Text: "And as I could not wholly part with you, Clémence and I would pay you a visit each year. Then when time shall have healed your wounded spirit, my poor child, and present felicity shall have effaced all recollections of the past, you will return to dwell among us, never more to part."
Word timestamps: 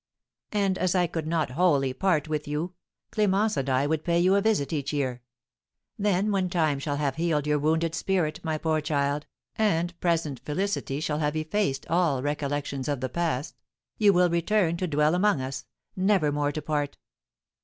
"And 0.51 0.79
as 0.79 0.95
I 0.95 1.05
could 1.05 1.27
not 1.27 1.51
wholly 1.51 1.93
part 1.93 2.27
with 2.27 2.47
you, 2.47 2.73
Clémence 3.11 3.55
and 3.55 3.69
I 3.69 3.85
would 3.85 4.03
pay 4.03 4.19
you 4.19 4.33
a 4.33 4.41
visit 4.41 4.73
each 4.73 4.91
year. 4.91 5.21
Then 5.95 6.31
when 6.31 6.49
time 6.49 6.79
shall 6.79 6.95
have 6.95 7.17
healed 7.17 7.45
your 7.45 7.59
wounded 7.59 7.93
spirit, 7.93 8.39
my 8.41 8.57
poor 8.57 8.81
child, 8.81 9.27
and 9.57 9.93
present 9.99 10.39
felicity 10.43 11.01
shall 11.01 11.19
have 11.19 11.35
effaced 11.35 11.85
all 11.87 12.23
recollections 12.23 12.87
of 12.87 12.99
the 12.99 13.09
past, 13.09 13.59
you 13.99 14.11
will 14.11 14.31
return 14.31 14.75
to 14.77 14.87
dwell 14.87 15.13
among 15.13 15.39
us, 15.39 15.65
never 15.95 16.31
more 16.31 16.51
to 16.51 16.63
part." 16.63 16.97